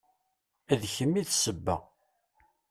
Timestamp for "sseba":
1.33-1.77